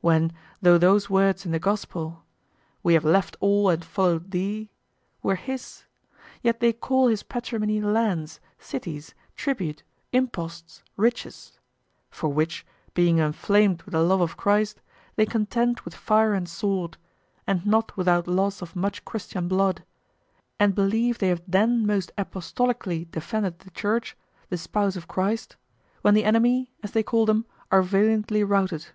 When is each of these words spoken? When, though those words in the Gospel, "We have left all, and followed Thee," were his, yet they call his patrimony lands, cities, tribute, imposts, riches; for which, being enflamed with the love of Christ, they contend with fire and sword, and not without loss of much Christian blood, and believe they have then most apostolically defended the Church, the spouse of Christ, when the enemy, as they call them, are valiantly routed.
When, 0.00 0.32
though 0.60 0.76
those 0.76 1.08
words 1.08 1.46
in 1.46 1.52
the 1.52 1.60
Gospel, 1.60 2.24
"We 2.82 2.94
have 2.94 3.04
left 3.04 3.36
all, 3.38 3.68
and 3.70 3.84
followed 3.84 4.32
Thee," 4.32 4.72
were 5.22 5.36
his, 5.36 5.84
yet 6.42 6.58
they 6.58 6.72
call 6.72 7.06
his 7.06 7.22
patrimony 7.22 7.80
lands, 7.80 8.40
cities, 8.58 9.14
tribute, 9.36 9.84
imposts, 10.12 10.82
riches; 10.96 11.60
for 12.10 12.28
which, 12.28 12.66
being 12.92 13.20
enflamed 13.20 13.82
with 13.84 13.92
the 13.92 14.02
love 14.02 14.20
of 14.20 14.36
Christ, 14.36 14.80
they 15.14 15.24
contend 15.24 15.78
with 15.84 15.94
fire 15.94 16.34
and 16.34 16.48
sword, 16.48 16.96
and 17.46 17.64
not 17.64 17.96
without 17.96 18.26
loss 18.26 18.60
of 18.60 18.74
much 18.74 19.04
Christian 19.04 19.46
blood, 19.46 19.84
and 20.58 20.74
believe 20.74 21.18
they 21.18 21.28
have 21.28 21.42
then 21.46 21.86
most 21.86 22.10
apostolically 22.18 23.08
defended 23.12 23.60
the 23.60 23.70
Church, 23.70 24.16
the 24.48 24.58
spouse 24.58 24.96
of 24.96 25.06
Christ, 25.06 25.56
when 26.02 26.14
the 26.14 26.24
enemy, 26.24 26.72
as 26.82 26.90
they 26.90 27.04
call 27.04 27.26
them, 27.26 27.46
are 27.70 27.82
valiantly 27.82 28.42
routed. 28.42 28.86